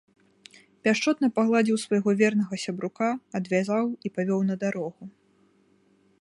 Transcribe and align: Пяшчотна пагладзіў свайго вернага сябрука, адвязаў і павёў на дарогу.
Пяшчотна 0.85 1.27
пагладзіў 1.35 1.77
свайго 1.83 2.15
вернага 2.21 2.59
сябрука, 2.65 3.07
адвязаў 3.41 3.85
і 4.09 4.15
павёў 4.17 4.41
на 4.49 4.55
дарогу. 4.65 5.03